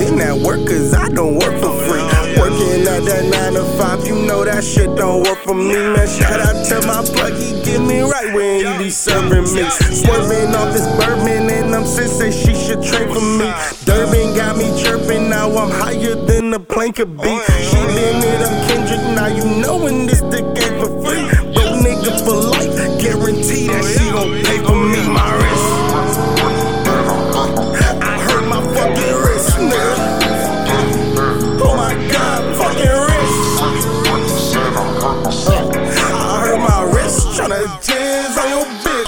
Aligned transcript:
In 0.00 0.16
that 0.16 0.36
work, 0.36 0.66
cause 0.66 0.92
I 0.94 1.08
don't 1.08 1.34
work 1.34 1.56
for 1.60 1.72
free. 1.86 2.04
Working 2.36 2.86
at 2.86 3.04
that 3.04 3.24
9 3.30 3.52
to 3.54 3.64
5, 3.78 4.06
you 4.06 4.26
know 4.26 4.44
that 4.44 4.62
shit 4.62 4.94
don't 4.96 5.22
work 5.22 5.38
for 5.38 5.54
me, 5.54 5.74
man. 5.74 6.06
Shout 6.06 6.40
out 6.40 6.64
to 6.68 6.86
my 6.86 7.02
plug, 7.02 7.34
he 7.34 7.62
get 7.64 7.80
me 7.80 8.00
right 8.00 8.34
when 8.34 8.64
he 8.64 8.84
be 8.84 8.90
serving 8.90 9.48
me. 9.54 9.64
Swerving 9.70 10.54
off 10.54 10.72
this 10.72 10.86
bourbon, 10.96 11.50
and 11.50 11.74
I'm 11.74 11.84
say 11.84 12.30
she 12.30 12.54
should 12.54 12.82
trade 12.82 13.08
for 13.08 13.20
me. 13.20 13.48
Durbin 13.84 14.34
got 14.36 14.56
me 14.56 14.68
chirping, 14.82 15.30
now 15.30 15.50
I'm 15.56 15.70
higher 15.70 16.14
than 16.14 16.50
the 16.50 16.60
plane 16.60 16.92
could 16.92 17.16
be. 17.16 17.38
She 17.60 17.76
been 17.94 18.22
it 18.22 18.42
up 18.42 18.68
Kendrick, 18.68 19.00
now 19.14 19.26
you 19.28 19.44
know 19.60 19.76
when 19.84 20.06
this 20.06 20.15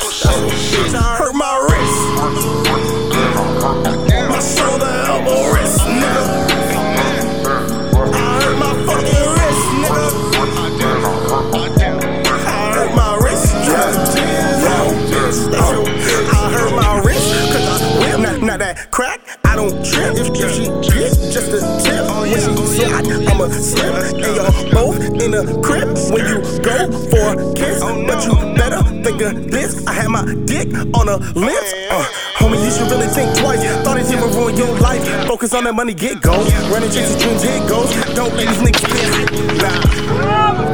I 0.08 1.16
hurt 1.18 1.34
my 1.34 1.52
wrist. 1.68 2.00
My 4.26 4.40
shoulder, 4.40 4.88
elbow, 5.04 5.52
wrist, 5.52 5.80
nigga. 5.84 6.24
I 8.14 8.40
hurt 8.40 8.56
my 8.56 8.72
fucking 8.88 9.26
wrist, 9.36 9.64
nigga. 9.84 10.08
I 12.24 12.72
hurt 12.72 12.92
my 12.96 13.18
wrist, 13.22 13.52
tryna 13.68 14.08
jizz 14.08 14.64
on 14.64 14.96
your 15.10 15.28
bitch. 15.44 16.32
I 16.32 16.34
hurt 16.52 16.72
my 16.74 16.92
wrist, 17.04 17.28
cause 17.52 17.68
I 17.68 17.76
whip. 17.98 18.18
Not, 18.20 18.36
not 18.40 18.58
that 18.60 18.90
crack, 18.90 19.20
I 19.44 19.56
don't 19.56 19.84
trip. 19.84 20.16
If, 20.16 20.28
if 20.30 20.50
she 20.54 20.64
get 20.88 21.12
just 21.30 21.52
a 21.52 21.60
tip, 21.84 22.08
oh, 22.08 22.22
when 22.22 22.40
she 22.40 22.56
slide, 22.80 23.06
I'ma 23.28 23.46
slip. 23.48 23.92
And 24.14 24.36
y'all 24.36 24.70
both 24.72 25.04
in 25.04 25.32
the 25.32 25.44
crib 25.62 25.98
when 26.10 26.24
you 26.24 26.40
go 26.64 26.88
for 27.10 27.36
a 27.36 27.54
kiss. 27.54 27.82
Oh, 27.82 28.06
but 28.06 28.24
you 28.24 28.32
better 28.56 28.82
think 29.18 29.50
this. 29.50 29.86
I 29.86 29.92
had 29.92 30.08
my 30.08 30.24
dick 30.44 30.68
on 30.94 31.08
a 31.08 31.16
lips. 31.38 31.72
Uh, 31.90 32.04
homie, 32.36 32.62
you 32.64 32.70
should 32.70 32.90
really 32.90 33.08
think 33.08 33.36
twice. 33.38 33.62
Thought 33.82 33.98
it 33.98 34.20
would 34.20 34.34
ruin 34.34 34.56
your 34.56 34.78
life. 34.80 35.02
Focus 35.26 35.54
on 35.54 35.64
that 35.64 35.74
money, 35.74 35.94
get 35.94 36.20
gold. 36.20 36.46
Running 36.70 36.90
chase 36.90 37.10
your 37.10 37.20
dreams, 37.20 37.42
here 37.42 37.62
it 37.62 37.68
goes. 37.68 37.88
Don't 38.14 38.34
let 38.34 38.48
these 38.48 38.58
niggas 38.58 38.86
get 38.86 39.62
nah. 39.62 40.67